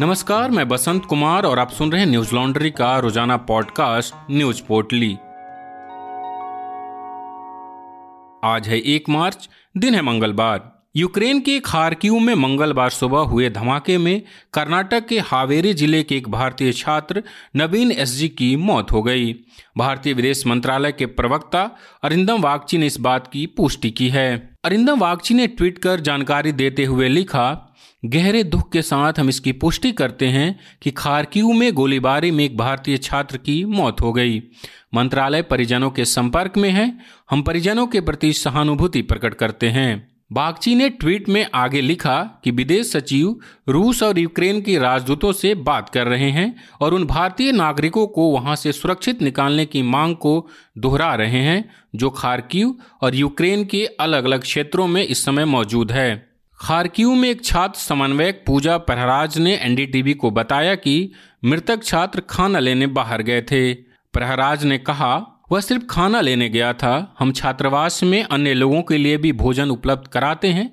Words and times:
नमस्कार, 0.00 0.50
मैं 0.50 0.68
बसंत 0.68 1.04
कुमार 1.04 1.44
और 1.44 1.58
आप 1.58 1.70
सुन 1.70 1.92
रहे 1.92 2.00
हैं 2.00 2.08
न्यूज़ 2.08 2.34
लॉन्ड्री 2.34 2.70
का 2.70 2.98
रोज़ाना 2.98 3.36
पॉडकास्ट, 3.36 4.14
न्यूज़ 4.30 4.62
पोर्टली। 4.62 5.10
आज 8.44 8.68
है 8.68 8.78
एक 8.80 9.08
मार्च, 9.08 9.48
दिन 9.76 9.94
है 9.94 10.02
मंगलवार। 10.02 10.70
यूक्रेन 10.96 11.40
के 11.40 11.58
खारक्यू 11.60 12.18
में 12.18 12.34
मंगलवार 12.34 12.90
सुबह 12.90 13.18
हुए 13.18 13.50
धमाके 13.50 13.98
में 13.98 14.22
कर्नाटक 14.54 15.06
के 15.06 15.18
हावेरी 15.18 15.72
ज़िले 15.74 16.02
के 16.02 16.16
एक 16.16 16.28
भारतीय 16.28 16.72
छात्र, 16.72 17.22
नवीन 17.56 17.92
एसजी 17.92 18.28
की 18.28 18.56
मौत 18.56 18.92
हो 18.92 19.02
गई। 19.02 19.32
भारतीय 19.78 20.14
विदेश 20.14 20.46
मंत्रालय 20.46 20.92
के 20.92 21.06
प्रवक्ता 21.06 21.70
अरिंदम 22.02 22.40
वागची 22.40 22.78
ने 22.78 22.86
इस 22.86 23.00
बात 23.00 23.26
की 23.26 23.46
पुष्टि 23.46 23.90
की 23.90 24.08
है। 24.08 24.56
अरिंदम 24.64 24.98
वागची 24.98 25.34
ने 25.34 25.46
ट्वीट 25.46 25.78
कर 25.78 26.00
जानकारी 26.00 26.52
देते 26.52 26.84
हुए 26.84 27.08
लिखा 27.08 27.68
गहरे 28.04 28.44
दुख 28.44 28.72
के 28.72 28.82
साथ 28.82 29.12
हम 29.18 29.28
इसकी 29.28 29.52
पुष्टि 29.52 29.92
करते 29.92 30.26
हैं 30.26 30.60
कि 30.82 30.90
खारक्यू 30.90 31.52
में 31.52 31.74
गोलीबारी 31.74 32.30
में 32.30 32.44
एक 32.44 32.56
भारतीय 32.56 32.96
छात्र 32.96 33.36
की 33.36 33.64
मौत 33.64 34.00
हो 34.00 34.12
गई। 34.12 34.42
मंत्रालय 34.94 35.42
परिजनों 35.42 35.90
के 35.90 36.04
संपर्क 36.04 36.58
में 36.58 36.70
है। 36.70 36.98
हम 37.30 37.42
परिजनों 37.42 37.86
के 37.86 38.00
प्रति 38.00 38.32
सहानुभूति 38.32 39.02
प्रकट 39.02 39.34
करते 39.34 39.68
हैं। 39.68 40.08
बागची 40.32 40.74
ने 40.74 40.88
ट्वीट 40.88 41.28
में 41.28 41.46
आगे 41.54 41.80
लिखा 41.80 42.40
कि 42.44 42.50
विदेश 42.50 42.92
सचिव 42.92 43.36
रूस 43.68 44.02
और 44.02 44.18
यूक्रेन 44.18 44.60
के 44.60 44.78
राजदूतों 44.78 45.32
से 45.32 45.54
बात 45.54 45.88
कर 45.88 46.06
रहे 46.06 46.30
हैं 46.30 46.54
और 46.80 46.94
उन 46.94 47.04
भारतीय 47.04 47.52
नागरिकों 47.52 48.06
को 48.06 48.30
वहाँ 48.30 48.56
से 48.56 48.72
सुरक्षित 48.72 49.22
निकालने 49.22 49.66
की 49.66 49.82
मांग 49.82 50.16
को 50.16 50.48
दोहरा 50.78 51.14
रहे 51.14 51.40
हैं, 51.40 51.70
जो 51.94 52.10
खारक्यू 52.10 52.78
और 53.02 53.14
यूक्रेन 53.14 53.64
के 53.64 53.86
अलग 53.86 54.24
अलग 54.24 54.40
क्षेत्रों 54.40 54.86
में 54.86 55.06
इस 55.06 55.24
समय 55.24 55.44
मौजूद 55.44 55.92
है। 55.92 56.31
खारक्यू 56.62 57.14
में 57.14 57.28
एक 57.30 57.44
छात्र 57.44 57.78
समन्वयक 57.78 58.44
पूजा 58.46 58.76
प्रहराज 58.78 59.38
ने 59.38 59.54
एनडीटीवी 59.56 60.14
को 60.14 60.30
बताया 60.30 60.74
कि 60.74 61.12
मृतक 61.44 61.82
छात्र 61.84 62.20
खाना 62.20 62.58
लेने 62.58 62.86
बाहर 62.86 63.22
गए 63.22 63.42
थे। 63.42 63.74
प्रहराज 64.14 64.64
ने 64.64 64.78
कहा, 64.78 65.42
वह 65.52 65.60
सिर्फ़ 65.60 65.84
खाना 65.90 66.20
लेने 66.20 66.48
गया 66.48 66.72
था। 66.72 67.14
हम 67.18 67.32
छात्रावास 67.32 68.02
में 68.02 68.22
अन्य 68.22 68.54
लोगों 68.54 68.82
के 68.82 68.98
लिए 68.98 69.16
भी 69.16 69.32
भोजन 69.32 69.70
उपलब्ध 69.70 70.06
कराते 70.08 70.48
हैं, 70.48 70.70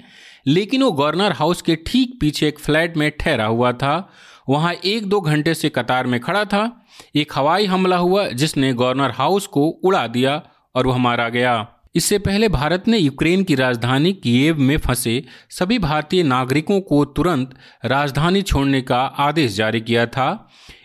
लेकिन 0.47 0.83
वो 0.83 0.91
गवर्नर 0.91 1.31
हाउस 1.31 1.61
के 1.61 1.75
ठीक 1.75 2.17
पीछे 2.21 2.47
एक 2.47 2.59
फ्लैट 2.59 2.97
में 2.97 3.11
ठहरा 3.19 3.45
हुआ 3.45 3.71
था। 3.71 4.13
वहाँ 4.49 4.73
एक 4.73 5.09
दो 5.09 5.21
घंटे 5.21 5.53
से 5.53 5.69
कतार 5.69 6.07
में 6.07 6.19
खड़ा 6.19 6.45
था। 6.45 6.85
एक 7.15 7.31
हवाई 7.35 7.65
हमला 7.65 7.97
हुआ 7.97 8.27
जिसने 8.27 8.73
गवर्नर 8.73 9.11
हाउस 9.11 9.47
को 9.47 9.67
उड़ा 9.67 10.07
दिया 10.07 10.41
और 10.75 10.87
वह 10.87 10.97
मारा 10.97 11.29
गया। 11.29 11.67
इससे 11.99 12.17
पहले 12.19 12.47
भारत 12.49 12.87
ने 12.87 12.97
यूक्रेन 12.97 13.43
की 13.43 13.55
राजधानी 13.55 14.11
कीव 14.15 14.59
में 14.59 14.77
फंसे 14.77 15.23
सभी 15.49 15.79
भारतीय 15.79 16.23
नागरिकों 16.23 16.79
को 16.81 17.03
तुरंत 17.07 17.55
राजधानी 17.85 18.41
छोड़ने 18.41 18.81
का 18.81 18.99
आदेश 19.19 19.55
जारी 19.55 19.81
किया 19.81 20.05
था। 20.07 20.27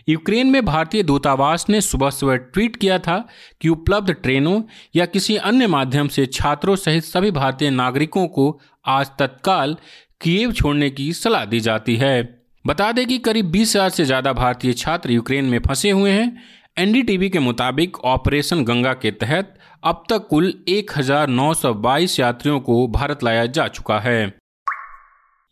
यूक्रेन 0.09 0.47
में 0.47 0.65
भारतीय 0.65 1.03
दूतावास 1.03 1.65
ने 1.69 1.81
सुबह 1.81 2.09
सुबह 2.09 2.35
ट्वीट 2.35 2.75
किया 2.75 2.97
था 2.99 3.17
कि 3.61 3.69
उपलब्ध 3.69 4.11
ट्रेनों 4.13 4.61
या 4.95 5.05
किसी 5.07 5.35
अन्य 5.43 5.67
माध्यम 5.67 6.07
से 6.07 6.25
छात्रों 6.27 6.75
सहित 6.77 7.03
सभी 7.03 7.31
भारतीय 7.31 7.69
नागरिकों 7.71 8.27
को 8.29 8.49
आज 8.85 9.11
तत्काल 9.19 9.77
कीव 10.21 10.51
छोड़ने 10.51 10.89
की 10.89 11.11
सलाह 11.13 11.45
दी 11.45 11.59
जाती 11.61 11.95
है। 11.95 12.21
बता 12.65 12.91
दें 12.91 13.05
कि 13.07 13.17
करीब 13.19 13.51
बीस 13.51 13.75
हज़ार 13.75 13.89
से 13.91 14.05
ज़्यादा 14.05 14.33
भारतीय 14.33 14.73
छात्र 14.75 15.11
यूक्रेन 15.11 15.45
में 15.45 15.59
फंसे 15.59 15.89
हुए 15.91 16.11
हैं। 16.11 16.29
एनडीटीवी 16.77 17.29
के 17.29 17.39
मुताबिक 17.39 17.99
ऑपरेशन 17.99 18.63
गंगा 18.63 18.93
के 18.93 19.11
तहत 19.11 19.53
अब 19.83 20.03
तक 20.09 20.27
कुल 20.29 20.53
1922 20.69 22.19
यात्रियों 22.19 22.59
को 22.59 22.87
भारत 22.87 23.23
लाया 23.23 23.45
जा 23.45 23.67
चुका 23.67 23.99
है। 23.99 24.33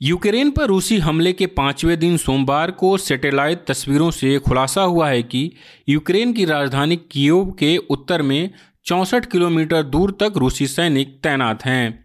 यूक्रेन 0.02 0.52
पर 0.52 0.66
रूसी 0.66 0.98
हमले 0.98 1.34
के 1.34 1.46
पाँचवें 1.46 2.00
दिन 2.00 2.18
सोमवार 2.18 2.72
को 2.72 2.98
सैटेलाइट 2.98 3.66
तस्वीरों 3.68 4.12
से 4.12 4.38
खुलासा 4.40 4.82
हुआ 4.82 5.10
है 5.10 5.24
कि 5.24 5.52
यूक्रेन 5.90 6.34
की 6.34 6.46
राजधानी 6.46 6.96
कियोव 7.12 7.52
के 7.52 7.78
उत्तर 7.78 8.22
में 8.22 8.50
चौंसठ 8.86 9.26
किलोमीटर 9.26 9.84
दूर 9.84 10.18
तक 10.20 10.34
रूसी 10.38 10.68
सैनिक 10.68 11.20
तैनात 11.24 11.66
हैं। 11.66 12.04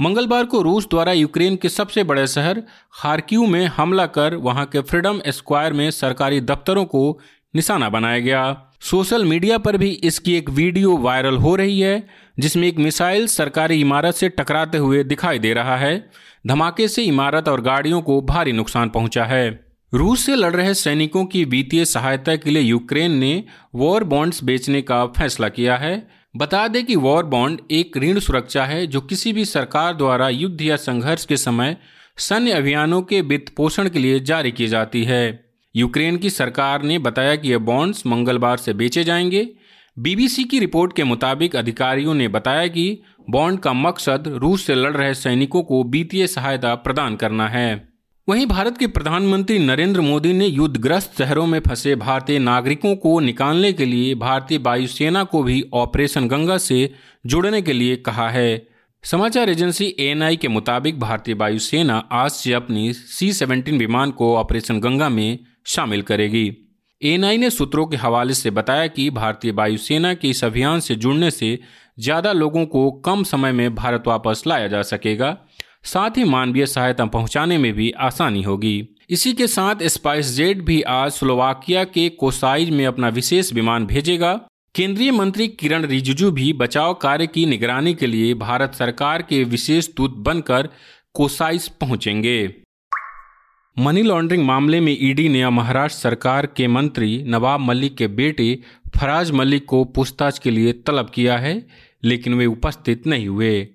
मंगलवार 0.00 0.44
को 0.44 0.60
रूस 0.62 0.86
द्वारा 0.90 1.12
यूक्रेन 1.12 1.56
के 1.56 1.68
सबसे 1.68 2.04
बड़े 2.04 2.26
शहर 2.26 2.62
खारक्यू 2.92 3.46
में 3.46 3.66
हमला 3.66 4.06
कर 4.06 4.34
वहाँ 4.34 4.66
के 4.66 4.80
फ्रीडम 4.80 5.20
स्क्वायर 5.28 5.72
में 5.72 5.90
सरकारी 5.90 6.40
दफ्तरों 6.40 6.84
को 6.84 7.18
निशाना 7.58 7.88
बनाया 7.88 8.18
गया। 8.18 8.64
सोशल 8.80 9.24
मीडिया 9.24 9.58
पर 9.58 9.76
भी 9.76 9.90
इसकी 10.04 10.34
एक 10.34 10.50
वीडियो 10.50 10.96
वायरल 10.96 11.36
हो 11.36 11.54
रही 11.56 11.80
है, 11.80 12.06
जिसमें 12.38 12.68
एक 12.68 12.78
मिसाइल 12.78 13.26
सरकारी 13.26 13.80
इमारत 13.80 14.14
से 14.14 14.28
टकराते 14.28 14.78
हुए 14.78 15.02
दिखाई 15.04 15.38
दे 15.38 15.52
रहा 15.52 15.76
है। 15.76 16.10
धमाके 16.46 16.88
से 16.88 17.02
इमारत 17.02 17.48
और 17.48 17.60
गाड़ियों 17.60 18.00
को 18.02 18.20
भारी 18.20 18.52
नुकसान 18.52 18.88
पहुँचा 18.88 19.24
है। 19.24 19.48
रूस 19.94 20.26
से 20.26 20.36
लड़ 20.36 20.54
रहे 20.56 20.74
सैनिकों 20.74 21.24
की 21.24 21.44
वित्तीय 21.44 21.84
सहायता 21.84 22.36
के 22.36 22.50
लिए 22.50 22.62
यूक्रेन 22.62 23.10
ने 23.10 23.44
वॉर 23.74 24.04
बॉन्ड्स 24.04 24.44
बेचने 24.44 24.82
का 24.82 25.04
फैसला 25.06 25.48
किया 25.48 25.76
है। 25.76 26.08
बता 26.36 26.66
दें 26.68 26.84
कि 26.86 26.96
वॉर 26.96 27.24
बॉन्ड 27.24 27.60
एक 27.70 27.96
ऋण 27.96 28.18
सुरक्षा 28.18 28.64
है, 28.64 28.86
जो 28.86 29.00
किसी 29.00 29.32
भी 29.32 29.44
सरकार 29.44 29.94
द्वारा 29.94 30.28
युद्ध 30.28 30.60
या 30.62 30.76
संघर्ष 30.76 31.24
के 31.24 31.36
समय 31.36 31.76
सैन्य 32.18 32.52
अभियानों 32.52 33.02
के 33.02 33.20
वित्त 33.20 33.54
पोषण 33.56 33.88
के 33.88 33.98
लिए 33.98 34.20
जारी 34.20 34.50
की 34.50 34.66
जाती 34.66 35.04
है। 35.04 35.47
यूक्रेन 35.76 36.16
की 36.16 36.30
सरकार 36.30 36.82
ने 36.82 36.98
बताया 36.98 37.36
कि 37.36 37.48
ये 37.48 37.58
बॉन्ड्स 37.58 38.06
मंगलवार 38.06 38.56
से 38.56 38.72
बेचे 38.72 39.04
जाएँगे। 39.04 39.48
बीबीसी 39.98 40.44
की 40.44 40.58
रिपोर्ट 40.58 40.92
के 40.92 41.04
मुताबिक 41.04 41.56
अधिकारियों 41.56 42.14
ने 42.14 42.28
बताया 42.28 42.66
कि 42.66 43.02
बॉन्ड 43.30 43.60
का 43.60 43.72
मकसद 43.72 44.24
रूस 44.26 44.64
से 44.64 44.74
लड़ 44.74 44.96
रहे 44.96 45.14
सैनिकों 45.14 45.62
को 45.62 45.84
वित्तीय 45.84 46.26
सहायता 46.26 46.74
प्रदान 46.74 47.16
करना 47.16 47.48
है। 47.48 47.88
वहीं 48.28 48.46
भारत 48.46 48.78
के 48.78 48.86
प्रधानमंत्री 48.86 49.58
नरेंद्र 49.58 50.00
मोदी 50.00 50.32
ने 50.32 50.46
युद्धग्रस्त 50.46 51.18
शहरों 51.18 51.46
में 51.46 51.60
फंसे 51.60 51.96
भारतीय 51.96 52.38
नागरिकों 52.38 52.96
को 52.96 53.20
निकालने 53.20 53.72
के 53.72 53.84
लिए 53.84 54.14
भारतीय 54.14 54.58
वायुसेना 54.58 55.24
को 55.24 55.42
भी 55.42 55.64
ऑपरेशन 55.72 56.28
गंगा 56.28 56.58
से 56.58 56.94
जुड़ने 57.26 57.62
के 57.62 57.72
लिए 57.72 57.96
कहा 57.96 58.30
है। 58.30 58.68
समाचार 59.04 59.48
एजेंसी 59.48 59.96
एएनआई 60.00 60.36
के 60.36 60.48
मुताबिक 60.48 61.00
भारतीय 61.00 61.34
वायुसेना 61.34 62.08
आज 62.12 62.30
से 62.30 62.52
अपनी 62.52 62.92
सी 62.92 63.32
सेवनटीन 63.32 63.78
विमान 63.78 64.10
को 64.10 64.36
ऑपरेशन 64.36 64.80
गंगा 64.80 65.08
में 65.08 65.38
शामिल 65.68 66.02
करेगी। 66.02 66.46
एएनआई 67.02 67.38
ने 67.38 67.50
सूत्रों 67.50 67.86
के 67.86 67.96
हवाले 67.96 68.34
से 68.34 68.50
बताया 68.50 68.86
कि 68.86 69.08
भारतीय 69.10 69.52
वायुसेना 69.52 70.12
के 70.14 70.28
इस 70.28 70.44
अभियान 70.44 70.80
से 70.80 70.94
जुड़ने 70.94 71.30
से 71.30 71.58
ज़्यादा 71.98 72.32
लोगों 72.32 72.64
को 72.66 72.90
कम 73.04 73.22
समय 73.24 73.52
में 73.52 73.74
भारत 73.74 74.04
वापस 74.06 74.42
लाया 74.46 74.68
जा 74.68 74.82
सकेगा। 74.82 75.36
साथ 75.84 76.16
ही 76.16 76.24
मानवीय 76.24 76.66
सहायता 76.66 77.04
पहुँचाने 77.06 77.58
में 77.58 77.72
भी 77.72 77.90
आसानी 78.00 78.42
होगी। 78.42 78.96
इसी 79.10 79.32
के 79.32 79.46
साथ 79.46 79.82
स्पाइस 79.86 80.34
जेट 80.34 80.62
भी 80.62 80.80
आज 80.82 81.10
स्लोवाकिया 81.10 81.84
के 81.84 82.08
कोसाइज 82.08 82.70
में 82.70 82.84
अपना 82.86 83.08
विशेष 83.08 83.52
विमान 83.52 83.86
भेजेगा। 83.86 84.34
केंद्रीय 84.74 85.10
मंत्री 85.10 85.48
किरण 85.50 85.84
रिजिजू 85.84 86.30
भी 86.30 86.52
बचाव 86.52 86.94
कार्य 86.94 87.26
की 87.26 87.44
निगरानी 87.46 87.94
के 87.94 88.06
लिए 88.06 88.34
भारत 88.36 88.74
सरकार 88.74 89.22
के 89.22 89.42
विशेष 89.44 89.88
दूत 89.96 90.16
बनकर 90.18 90.68
कोसाइस 91.14 91.68
पहुँचेंगे। 91.80 92.38
मनी 93.80 94.02
लॉन्ड्रिंग 94.02 94.44
मामले 94.44 94.80
में 94.80 94.96
ईडी 95.00 95.28
ने 95.28 95.50
महाराष्ट्र 95.50 96.00
सरकार 96.00 96.46
के 96.46 96.66
मंत्री 96.68 97.22
नवाब 97.26 97.60
मलिक 97.60 97.96
के 97.96 98.08
बेटे 98.08 98.58
फराज 98.96 99.30
मलिक 99.30 99.66
को 99.66 99.84
पूछताछ 99.84 100.38
के 100.38 100.50
लिए 100.50 100.72
तलब 100.72 101.10
किया 101.14 101.36
है, 101.38 101.66
लेकिन 102.04 102.34
वे 102.34 102.46
उपस्थित 102.46 103.06
नहीं 103.06 103.28
हुए। 103.28 103.68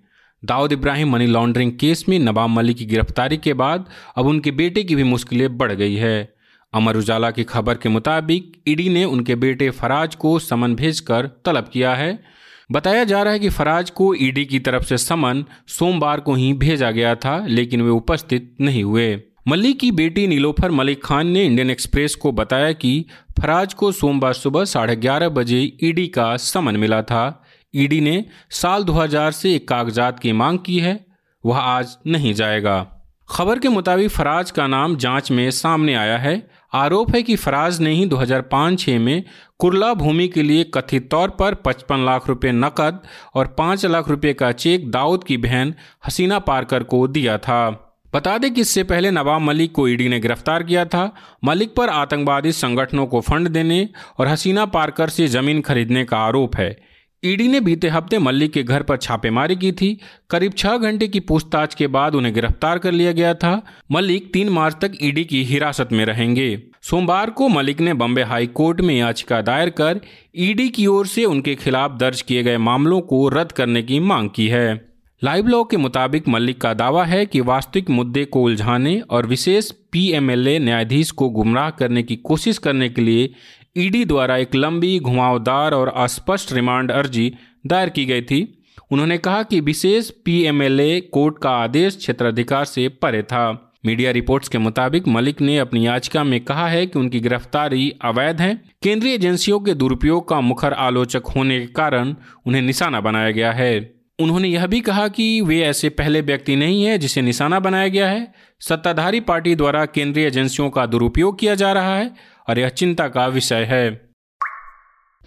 Dawood 0.46 0.72
Ibrahim 0.72 1.12
money 1.12 1.28
laundering 1.28 1.72
case 1.72 2.06
में 2.10 2.20
नवाब 2.20 2.50
मलिक 2.50 2.78
की 2.78 2.86
गिरफ्तारी 2.86 3.38
के 3.38 3.54
बाद 3.54 3.86
अब 4.18 4.26
उनके 4.26 4.52
बेटे 4.52 4.84
की 4.84 4.96
भी 4.96 5.04
मुश्किलें 5.04 5.58
बढ़ 5.58 5.72
गई 5.72 5.96
है। 5.96 6.34
अमर 6.74 6.98
उजाला 6.98 7.32
की 7.32 7.44
खबर 7.44 7.74
के 7.74 7.90
मुताबिक 7.90 8.62
ईडी 8.68 8.90
ने 8.90 9.06
उनके 9.06 9.36
बेटे 9.36 9.70
फराज 9.70 10.16
को 10.16 10.38
समन 10.40 10.76
भेजकर 10.76 11.28
तलब 11.46 11.70
किया 11.74 11.96
है। 11.96 12.24
बताया 12.72 13.04
जा 13.04 13.24
रहा 13.24 13.34
है 13.34 13.40
कि 13.40 13.50
फराज 13.50 13.90
को 13.90 14.16
ईडी 14.16 14.46
की 14.46 14.60
तरफ़ 14.60 14.84
से 14.84 14.98
समन 14.98 15.46
सोमवार 15.68 16.20
को 16.20 16.34
ही 16.34 16.54
भेजा 16.54 16.92
गया 16.92 17.16
था, 17.16 17.46
लेकिन 17.48 17.82
वे 17.82 17.90
उपस्थित 17.90 18.56
नहीं 18.62 18.84
हुए। 18.84 19.22
मलिक 19.48 19.80
की 19.80 19.92
बेटी 19.92 20.28
नीलोफर 20.28 20.72
मलिक 20.72 21.04
खान 21.04 21.28
ने 21.28 21.46
इंडियन 21.46 21.70
एक्सप्रेस 21.70 22.16
को 22.16 22.32
बताया 22.32 22.72
कि 22.72 23.06
फराज 23.42 23.74
को 23.74 23.92
सोमवार 23.92 24.34
सुबह 24.34 24.66
साढ़े 24.66 24.96
ग्यारह 24.96 25.30
बजे 25.30 25.78
ईडी 25.84 26.08
का 26.08 26.38
समन 26.38 26.78
मिला 26.78 27.02
था। 27.02 27.44
ईडी 27.76 28.02
ने 28.02 28.26
साल 28.50 28.84
2000 28.84 29.32
से 29.32 29.56
एक 29.56 29.68
कागजात 29.68 30.20
की 30.20 30.32
मांग 30.32 30.60
की 30.60 30.80
है, 30.80 31.06
वह 31.46 31.58
आज 31.58 31.98
नहीं 32.08 32.34
जाएगा। 32.34 33.04
खबर 33.30 33.60
के 33.60 33.70
मुताबिक 33.70 34.10
फराज 34.10 34.52
का 34.52 34.68
नाम 34.68 34.96
जाँच 34.96 35.32
में 35.32 35.52
सामने 35.52 35.96
आया 35.96 36.18
है। 36.18 36.50
आरोप 36.74 37.16
है 37.16 37.24
कि 37.24 37.36
फराज 37.36 37.80
ने 37.80 37.92
ही 37.92 38.06
2005-6 38.06 39.00
में 39.00 39.24
कुरला 39.60 39.94
भूमि 39.94 40.28
के 40.28 40.44
लिए 40.44 40.64
कथित 40.64 41.12
तौर 41.12 41.30
पर 41.30 41.54
55 41.54 42.06
लाख 42.06 42.28
रुपए 42.28 42.52
नकद 42.52 43.00
और 43.36 43.48
5 43.48 43.86
लाख 43.86 44.10
रुपए 44.10 44.34
का 44.34 44.52
चेक 44.52 44.92
दाऊद 44.92 45.24
की 45.24 45.38
बहन 45.38 45.74
हसीना 46.08 46.40
पारकर 46.40 46.84
को 46.84 47.08
दिया 47.08 47.38
था। 47.38 47.83
बता 48.14 48.38
दें 48.38 48.54
कि 48.54 48.62
इससे 48.62 48.84
पहले 48.84 49.12
नवाब 49.12 49.42
मलिक 49.42 49.72
को 49.72 49.88
ईडी 49.88 50.08
ने 50.10 50.20
गिरफ़्तार 50.20 50.64
किया 50.64 50.86
था। 50.86 51.12
मलिक 51.44 51.76
पर 51.76 51.90
आतंकवादी 51.90 52.52
संगठनों 52.52 53.06
को 53.08 53.22
फंड 53.22 53.48
देने 53.48 53.88
और 54.20 54.28
हसीना 54.28 54.66
पार्कर 54.66 55.10
से 55.10 55.28
ज़मीन 55.28 55.62
खरीदने 55.62 56.04
का 56.06 56.18
आरोप 56.18 56.56
है। 56.56 56.76
ईडी 57.24 57.48
ने 57.48 57.60
बीते 57.60 57.90
हफ़्ते 57.90 58.18
मल्लिक 58.20 58.52
के 58.54 58.64
घर 58.64 58.84
पर 58.84 58.98
छापेमारी 58.98 59.56
की 59.56 59.72
थी। 59.72 59.98
करीब 60.30 60.54
छह 60.54 60.78
घंटे 60.78 61.08
की 61.08 61.20
पूछताछ 61.20 61.76
के 61.76 61.88
बाद 61.88 62.16
उन्हें 62.16 62.34
गिरफ़्तार 62.34 62.80
कर 62.80 62.92
लिया 62.92 63.12
गया 63.12 63.34
था। 63.34 63.62
मल्लिक 63.92 64.32
तीन 64.34 64.50
मार्च 64.50 64.78
तक 64.82 64.98
ईडी 65.02 65.24
की 65.24 65.44
हिरासत 65.44 65.90
में 65.92 66.06
रहेंगे। 66.06 66.62
सोमवार 66.82 67.30
को 67.30 67.48
मलिक 67.50 67.82
ने 67.82 67.94
बम्बे 67.94 68.24
हाई 68.24 68.48
कोर्ट 68.48 68.82
में 68.82 68.96
याचिका 68.96 69.42
दायर 69.42 69.70
कर 69.72 70.02
ईडी 70.38 70.70
की 70.70 70.88
ओर 70.88 71.08
से 71.08 71.26
उनके 71.26 71.56
खिलाफ 71.56 71.98
दर्ज 72.00 72.22
किए 72.22 72.44
गए 72.44 72.58
मामलों 72.58 73.02
को 73.02 73.28
रद्द 73.30 73.52
करने 73.52 73.84
की 73.84 74.00
मांग 74.00 74.30
की 74.30 74.48
है। 74.48 74.93
लाइव 75.24 75.48
लॉ 75.48 75.64
के 75.64 75.78
मुताबिक 75.78 76.28
मलिक 76.28 76.62
का 76.62 76.74
दावा 76.74 77.06
है 77.06 77.26
कि 77.26 77.42
वास्तविक 77.42 77.90
मुद्दे 77.90 78.26
को 78.26 78.42
उलझाने 78.42 79.00
और 79.00 79.26
विशेष 79.26 79.72
पीएमएलए 79.72 80.60
न्यायाधीश 80.60 81.12
को 81.12 81.30
गुमराह 81.30 81.70
करने 81.70 82.04
की 82.04 82.16
कोशिश 82.16 82.58
करने 82.58 82.90
के 82.90 83.02
लिए 83.02 83.34
ईडी 83.78 84.06
द्वारा 84.06 84.38
एक 84.38 84.56
लंबी, 84.56 85.00
घुमावदार 85.00 85.74
और 85.74 85.88
अस्पष्ट 85.88 86.54
रिमांड 86.54 86.92
अर्जी 86.92 87.34
दायर 87.68 87.90
की 87.90 88.06
गई 88.06 88.22
थी। 88.22 88.64
उन्होंने 88.92 89.18
कहा 89.18 89.44
कि 89.44 89.60
विशेष 89.60 90.10
पीएमएलए 90.26 91.00
कोर्ट 91.02 91.38
का 91.38 91.52
आदेश 91.52 91.98
क्षेत्राधिकार 91.98 92.66
से 92.66 92.88
परे 92.88 93.24
था। 93.24 93.74
मीडिया 93.86 94.12
रिपोर्ट्स 94.12 94.48
के 94.48 94.58
मुताबिक 94.58 95.08
मलिक 95.08 95.42
ने 95.42 95.58
अपनी 95.58 95.88
याचिका 95.88 96.24
में 96.24 96.44
कहा 96.46 96.68
है 96.68 96.86
कि 96.86 97.00
उनकी 97.00 97.20
गिरफ्तारी 97.20 97.92
अवैध 98.02 98.42
है। 98.42 98.62
केंद्रीय 98.84 99.14
एजेंसियों 99.14 99.60
के 99.60 99.74
दुरुपयोग 99.74 100.28
का 100.28 100.42
मुखर 100.42 100.74
आलोचक 100.74 101.34
होने 101.36 101.60
के 101.60 101.66
कारण 101.66 102.16
उन्हें 102.46 102.62
निशाना 102.62 103.02
बनाया 103.02 103.32
गया 103.32 103.52
है। 103.52 104.03
उन्होंने 104.20 104.48
यह 104.48 104.66
भी 104.68 104.80
कहा 104.82 105.08
कि 105.08 105.42
वे 105.42 105.60
ऐसे 105.62 105.90
पहले 105.90 106.22
व्यक्ति 106.22 106.56
नहीं 106.56 106.84
है 106.84 106.98
जिसे 106.98 107.22
निशाना 107.22 107.60
बनाया 107.60 107.88
गया 107.88 108.10
है। 108.10 108.34
सत्ताधारी 108.62 109.20
पार्टी 109.20 109.56
द्वारा 109.56 109.86
केंद्रीय 109.86 110.28
एजेंसियों 110.28 110.70
का 110.70 110.86
दुरुपयोग 110.86 111.40
किया 111.40 111.56
जा 111.56 111.72
रहा 111.74 111.96
है 111.98 112.12
और 112.50 112.60
यह 112.60 112.70
चिंता 112.70 113.08
का 113.08 113.28
विषय 113.28 113.64
है। 113.64 114.14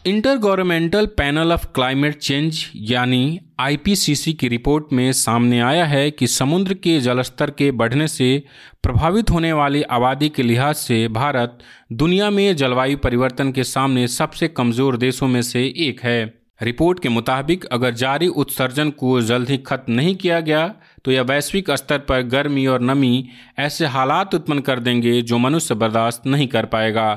Inter 0.06 0.36
governmental 0.36 1.06
panel 1.06 1.52
of 1.52 1.66
climate 1.66 2.18
change 2.18 2.64
यानी 2.76 3.40
आईपीसीसी 3.60 4.32
की 4.32 4.48
रिपोर्ट 4.48 4.92
में 4.92 5.12
सामने 5.12 5.60
आया 5.60 5.84
है 5.84 6.10
कि 6.10 6.26
समुद्र 6.26 6.74
के 6.74 6.98
जलस्तर 7.00 7.50
के 7.50 7.70
बढ़ने 7.70 8.08
से 8.08 8.42
प्रभावित 8.82 9.30
होने 9.30 9.52
वाली 9.52 9.82
आबादी 9.82 10.28
के 10.28 10.42
लिहाज 10.42 10.74
से 10.74 11.06
भारत 11.08 11.58
दुनिया 11.92 12.30
में 12.30 12.56
जलवायु 12.56 12.96
परिवर्तन 12.96 13.52
के 13.52 13.64
सामने 13.64 14.08
सबसे 14.08 14.48
कमज़ोर 14.48 14.96
देशों 14.96 15.28
में 15.28 15.42
से 15.42 15.64
एक 15.78 16.00
है। 16.04 16.45
रिपोर्ट 16.60 17.00
के 17.00 17.08
मुताबिक, 17.08 17.64
अगर 17.64 17.94
जारी 17.94 18.28
उत्सर्जन 18.28 18.90
को 18.90 19.20
जल्द 19.22 19.50
ही 19.50 19.56
खत्म 19.58 19.92
नहीं 19.92 20.14
किया 20.16 20.40
गया 20.40 20.66
तो 21.04 21.10
यह 21.10 21.22
वैश्विक 21.22 21.70
स्तर 21.70 21.98
पर 21.98 22.22
गर्मी 22.24 22.66
और 22.66 22.80
नमी 22.80 23.28
ऐसे 23.58 23.86
हालात 23.86 24.34
उत्पन्न 24.34 24.60
कर 24.60 24.80
देंगे 24.80 25.20
जो 25.22 25.38
मनुष्य 25.38 25.74
बर्दाश्त 25.74 26.26
नहीं 26.26 26.46
कर 26.48 26.66
पाएगा। 26.66 27.08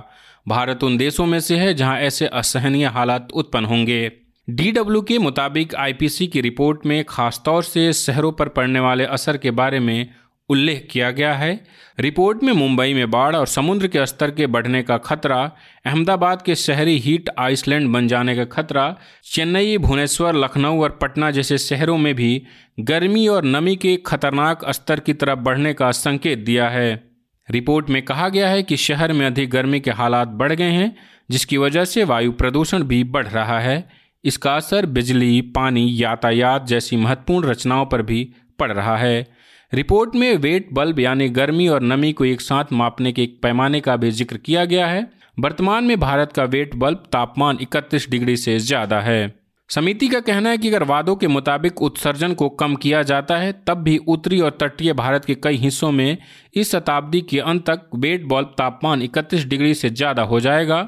भारत 0.47 0.83
उन 0.83 0.97
देशों 0.97 1.25
में 1.25 1.39
से 1.39 1.57
है 1.57 1.74
जहाँ 1.74 1.97
ऐसे 2.00 2.27
असहनीय 2.27 2.86
हालात 2.86 3.31
उत्पन्न 3.33 3.65
होंगे। 3.65 4.12
डीडब्ल्यू 4.47 5.01
के 5.01 5.18
मुताबिक 5.18 5.75
आईपीसी 5.75 6.27
की 6.27 6.42
रिपोर्ट 6.42 6.85
में 6.85 7.03
खासतौर 7.06 7.63
से 7.63 7.92
शहरों 7.94 8.31
पर 8.31 8.50
पड़ने 8.50 8.80
वाले 8.80 9.06
असर 9.07 9.38
के 9.38 9.51
बारे 9.51 9.80
में 9.80 10.09
उल्लेख 10.50 10.88
किया 10.92 11.12
गया 11.12 11.34
है। 11.34 11.66
रिपोर्ट 12.00 12.44
में 12.44 12.54
मुंबई 12.54 12.94
में 12.94 13.12
बाढ़ 13.12 13.36
और 13.36 13.48
समुद्र 13.48 13.88
के 13.88 14.06
स्तर 14.06 14.31
के 14.31 14.48
बढ़ने 14.48 14.84
का 14.84 14.98
खतरा, 14.98 15.51
अहमदाबाद 15.86 16.42
के 16.42 16.56
शहरी 16.56 16.98
हीट 16.98 17.30
आइसलैंड 17.40 17.90
बन 17.90 18.07
जाने 18.07 18.36
का 18.36 18.46
खतरा, 18.46 18.98
चेन्नई, 19.24 19.78
भुवनेश्वर, 19.78 20.36
लखनऊ 20.36 20.81
और 20.81 21.00
पटना 21.01 21.31
जैसे 21.31 21.57
शहरों 21.57 21.98
में 21.98 22.16
भी 22.16 22.44
गर्मी 22.80 23.28
और 23.28 23.44
नमी 23.44 23.75
के 23.75 23.96
खतरनाक 24.06 24.69
स्तर 24.69 25.00
की 25.00 25.13
तरफ़ 25.13 25.40
बढ़ने 25.40 25.74
का 25.74 25.92
संकेत 25.92 26.40
दिया 26.40 26.69
है। 26.69 27.04
रिपोर्ट 27.52 27.90
में 27.90 28.02
कहा 28.02 28.30
गया 28.30 28.50
है 28.50 28.63
कि 28.63 28.78
शहर 28.78 29.13
में 29.13 29.25
अधिक 29.25 29.50
गर्मी 29.50 29.80
के 29.80 29.92
हालात 29.92 30.28
बढ़ 30.28 30.54
गए 30.54 30.69
हैं, 30.69 30.95
जिसकी 31.31 31.57
वजह 31.57 31.86
से 31.86 32.04
वायु 32.04 32.31
प्रदूषण 32.31 32.84
भी 32.84 33.04
बढ़ 33.04 33.28
रहा 33.28 33.60
है। 33.60 33.99
इसका 34.24 34.56
असर 34.56 34.86
बिजली, 34.86 35.42
पानी, 35.42 35.89
यातायात 35.94 36.66
जैसी 36.68 36.98
महत्वपूर्ण 36.98 37.48
रचनाओं 37.48 37.86
पर 37.86 38.01
भी 38.01 38.27
पड़ 38.60 38.71
रहा 38.71 38.98
है। 38.98 39.27
रिपोर्ट 39.74 40.16
में 40.16 40.36
वेट 40.38 40.68
बल्ब 40.74 41.00
यानी 41.00 41.30
गर्मी 41.30 41.68
और 41.68 41.81
नमी 41.81 42.12
को 42.13 42.25
एक 42.25 42.42
साथ 42.42 42.74
मापने 42.74 43.12
के 43.12 43.24
एक 43.24 43.39
पैमाने 43.44 43.80
का 43.80 43.95
भी 43.95 44.12
ज़िक्र 44.12 44.38
किया 44.38 44.66
गया 44.66 44.88
है। 44.88 45.10
वर्तमान 45.39 45.83
में 45.83 46.00
भारत 46.00 46.31
का 46.33 46.44
वेट 46.45 46.75
बल्ब 46.75 47.04
तापमान 47.12 47.57
31 47.62 48.10
डिग्री 48.10 48.36
से 48.38 48.57
ज़्यादा 48.60 49.00
है। 49.00 49.38
समिति 49.69 50.07
का 50.07 50.19
कहना 50.19 50.50
है 50.50 50.57
कि 50.57 50.68
अगर 50.69 50.83
वादों 50.83 51.16
के 51.16 51.27
मुताबिक 51.27 51.81
उत्सर्जन 51.81 52.33
को 52.33 52.48
कम 52.50 52.75
किया 52.75 53.01
जाता 53.04 53.38
है, 53.38 53.51
तब 53.68 53.77
भी 53.77 53.98
उत्तरी 53.98 54.39
और 54.39 54.57
तटीय 54.62 54.94
भारत 54.94 55.25
के 55.25 55.36
कई 55.36 55.57
हिस्सों 55.57 55.92
में 55.92 56.18
इस 56.54 56.71
शताब्दी 56.71 57.21
के 57.21 57.39
अंत 57.39 57.66
तक 57.66 57.89
वेट 57.95 58.25
बल्ब 58.27 58.54
तापमान 58.57 59.01
31 59.01 59.45
डिग्री 59.45 59.74
से 59.74 59.89
ज़्यादा 59.89 60.24
हो 60.24 60.39
जाएगा। 60.39 60.81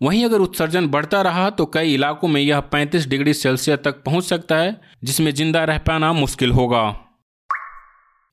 वहीं 0.00 0.24
अगर 0.24 0.38
उत्सर्जन 0.38 0.86
बढ़ता 0.86 1.20
रहा 1.22 1.48
तो 1.50 1.66
कई 1.66 1.94
इलाकों 1.94 2.28
में 2.28 2.40
यह 2.40 2.60
35 2.74 3.06
डिग्री 3.08 3.34
सेल्सियस 3.34 3.78
तक 3.84 4.02
पहुँच 4.04 4.24
सकता 4.24 4.56
है, 4.56 4.80
जिसमें 5.04 5.30
ज़िंदा 5.34 5.64
रह 5.64 5.78
पाना 5.78 6.12
मुश्किल 6.12 6.52
होगा। 6.52 6.82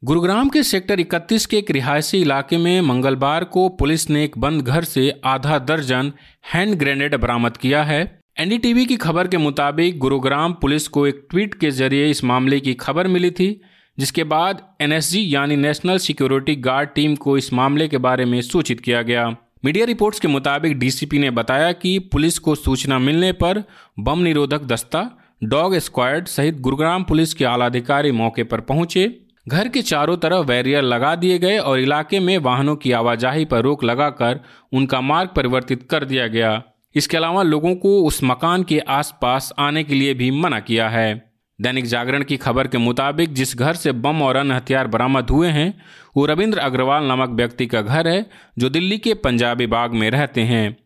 गुरुग्राम 0.03 0.49
के 0.49 0.63
सेक्टर 0.63 0.99
31 0.99 1.45
के 1.45 1.57
एक 1.57 1.71
रिहायशी 1.71 2.21
इलाके 2.21 2.57
में 2.57 2.81
मंगलवार 2.81 3.43
को 3.43 3.67
पुलिस 3.69 4.09
ने 4.09 4.23
एक 4.23 4.37
बंद 4.37 4.61
घर 4.61 4.83
से 4.83 5.09
आधा 5.25 5.57
दर्जन 5.59 6.11
हैंड 6.53 6.75
ग्रेनेड 6.75 7.15
बरामद 7.15 7.57
किया 7.57 7.83
है। 7.83 7.99
एनडीटीवी 8.39 8.85
की 8.85 8.97
खबर 8.97 9.27
के 9.27 9.37
मुताबिक 9.37 9.97
गुरुग्राम 9.99 10.53
पुलिस 10.53 10.87
को 10.87 11.05
एक 11.07 11.25
ट्वीट 11.31 11.53
के 11.53 11.71
ज़रिए 11.71 12.09
इस 12.09 12.23
मामले 12.23 12.59
की 12.59 12.73
खबर 12.73 13.07
मिली 13.07 13.31
थी, 13.31 13.49
जिसके 13.97 14.23
बाद 14.23 14.61
एनएसजी 14.81 15.35
यानी 15.35 15.55
नेशनल 15.55 15.97
सिक्योरिटी 15.97 16.55
गार्ड 16.55 16.89
टीम 16.89 17.15
को 17.15 17.37
इस 17.37 17.51
मामले 17.53 17.87
के 17.87 17.97
बारे 17.97 18.25
में 18.25 18.41
सूचित 18.41 18.79
किया 18.79 19.01
गया। 19.01 19.25
मीडिया 19.65 19.85
रिपोर्ट्स 19.85 20.19
के 20.19 20.27
मुताबिक 20.27 20.79
डीसीपी 20.79 21.19
ने 21.19 21.29
बताया 21.29 21.71
कि 21.71 21.99
पुलिस 21.99 22.39
को 22.39 22.55
सूचना 22.55 22.99
मिलने 22.99 23.31
पर 23.31 23.63
बम 23.99 24.19
निरोधक 24.19 24.61
दस्ता, 24.61 25.17
डॉग 25.43 25.77
स्क्वाड 25.77 26.25
सहित 26.25 26.59
गुरुग्राम 26.59 27.03
पुलिस 27.03 27.33
के 27.33 27.45
आला 27.45 27.65
अधिकारी 27.65 28.11
मौके 28.11 28.43
पर 28.43 28.61
पहुँचे। 28.61 29.21
घर 29.47 29.67
के 29.67 29.81
चारों 29.81 30.17
तरफ़ 30.17 30.45
बैरियर 30.45 30.81
लगा 30.81 31.15
दिए 31.15 31.39
गए 31.39 31.57
और 31.57 31.79
इलाके 31.79 32.19
में 32.19 32.37
वाहनों 32.37 32.75
की 32.75 32.91
आवाजाही 32.91 33.45
पर 33.45 33.61
रोक 33.61 33.83
लगाकर 33.83 34.39
उनका 34.73 35.01
मार्ग 35.01 35.29
परिवर्तित 35.35 35.87
कर 35.89 36.05
दिया 36.05 36.27
गया। 36.27 36.63
इसके 36.95 37.17
अलावा 37.17 37.43
लोगों 37.43 37.75
को 37.75 38.01
उस 38.03 38.19
मकान 38.23 38.63
के 38.63 38.79
आसपास 38.79 39.53
आने 39.59 39.83
के 39.83 39.95
लिए 39.95 40.13
भी 40.13 40.31
मना 40.31 40.59
किया 40.59 40.89
है। 40.89 41.26
दैनिक 41.61 41.85
जागरण 41.85 42.23
की 42.23 42.37
खबर 42.37 42.67
के 42.67 42.77
मुताबिक, 42.77 43.33
जिस 43.33 43.55
घर 43.57 43.75
से 43.75 43.91
बम 43.91 44.21
और 44.21 44.35
अन्य 44.35 44.53
हथियार 44.53 44.87
बरामद 44.87 45.29
हुए 45.29 45.47
हैं, 45.47 45.73
वो 46.17 46.25
रविंद्र 46.25 46.57
अग्रवाल 46.57 47.03
नामक 47.03 47.29
व्यक्ति 47.29 47.65
का 47.65 47.81
घर 47.81 48.07
है, 48.07 48.25
जो 48.59 48.69
दिल्ली 48.69 48.97
के 48.97 49.13
पंजाबी 49.13 49.67
बाग 49.67 49.93
में 49.93 50.09
रहते 50.11 50.41
हैं। 50.41 50.77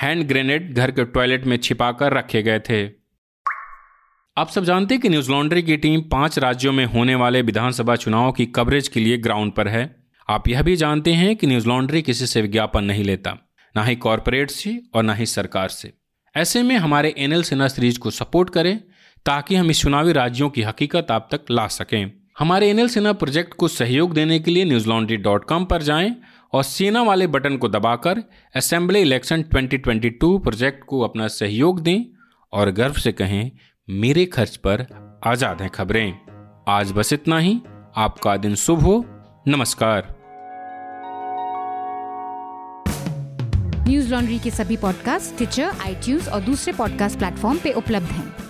हैंड 0.00 0.26
ग्रेनेड 0.28 0.74
घर 0.74 0.90
के 0.90 1.04
टॉयलेट 1.04 1.46
में 1.46 1.56
छिपाकर 1.56 2.12
रखे 2.12 2.42
गए 2.42 2.60
थे। 2.60 2.84
आप 4.36 4.48
सब 4.48 4.64
जानते 4.64 4.94
हैं 4.94 5.02
कि 5.02 5.08
न्यूज़ 5.08 5.30
लॉन्ड्री 5.30 5.62
की 5.62 5.76
टीम 5.76 6.00
पाँच 6.00 6.38
राज्यों 6.38 6.72
में 6.72 6.84
होने 6.84 7.14
वाले 7.14 7.42
विधानसभा 7.42 7.96
चुनाव 7.96 8.32
की 8.32 8.46
कवरेज 8.46 8.88
के 8.88 9.00
लिए 9.00 9.16
ग्राउंड 9.18 9.52
पर 9.52 9.68
है। 9.68 9.96
आप 10.28 10.48
यह 10.48 10.62
भी 10.62 10.76
जानते 10.76 11.12
हैं 11.12 11.34
कि 11.36 11.46
न्यूज़ 11.46 11.68
लॉन्ड्री 11.68 12.02
किसी 12.02 12.26
से 12.26 12.42
विज्ञापन 12.42 12.84
नहीं 12.84 13.04
लेता, 13.04 13.36
ना 13.74 13.84
ही 13.84 13.96
कॉरपोरेट 13.96 14.50
से 14.50 14.80
और 14.94 15.02
ना 15.02 15.14
ही 15.14 15.26
सरकार 15.26 15.68
से। 15.68 15.92
ऐसे 16.34 16.62
में 16.62 16.76
हमारे 16.76 17.14
एनएल 17.18 17.42
सेना 17.42 17.68
सीरीज़ 17.68 17.98
को 17.98 18.10
सपोर्ट 18.10 18.50
करें 18.50 18.80
ताकि 19.26 19.56
हम 19.56 19.70
इस 19.70 19.80
चुनावी 19.82 20.12
राज्यों 20.12 20.50
की 20.50 20.62
हकीकत 20.62 21.10
आप 21.10 21.28
तक 21.32 21.40
ला 21.50 21.66
सकें। 21.66 22.12
हमारे 22.38 22.70
एनएल 22.70 22.88
सेना 22.88 23.12
प्रोजेक्ट 23.12 23.54
को 23.54 23.68
सहयोग 23.68 24.12
देने 24.14 24.38
के 24.38 24.50
लिए 24.50 24.64
न्यूज़ 24.64 24.88
लॉन्ड्री 24.88 25.16
डॉट 25.16 25.44
कॉम 25.44 25.64
पर 25.64 25.82
जाएँ 25.82 26.16
और 26.52 26.62
सेना 26.62 27.02
वाले 27.02 27.26
बटन 27.26 27.56
को 27.56 27.68
दबाकर 27.68 28.22
असेंबली 28.56 29.00
इलेक्शन 29.00 29.42
2022 29.42 30.38
प्रोजेक्ट 30.38 30.84
को 30.84 31.00
अपना 31.00 31.28
सहयोग 31.28 31.80
दें 31.80 32.04
और 32.52 32.70
गर्व 32.70 32.92
से 32.92 33.12
कहें, 33.12 33.50
मेरे 33.90 34.24
खर्च 34.24 34.56
पर 34.56 34.86
आज़ाद 35.26 35.62
हैं 35.62 35.70
खबरें। 35.70 36.18
आज 36.68 36.92
बस 36.92 37.12
इतना 37.12 37.38
ही। 37.38 37.60
आपका 37.96 38.36
दिन 38.36 38.54
शुभ 38.54 38.80
हो। 38.80 39.04
नमस्कार। 39.48 40.14
न्यूज़ 43.88 44.14
लॉन्ड्री 44.14 44.38
के 44.38 44.50
सभी 44.50 44.76
पॉडकास्ट 44.76 45.36
ट्विटर 45.36 45.62
आईटीज 45.62 46.28
और 46.28 46.40
दूसरे 46.40 46.72
पॉडकास्ट 46.72 47.18
प्लेटफॉर्म 47.18 47.58
पे 47.58 47.72
उपलब्ध 47.72 48.06
हैं। 48.06 48.49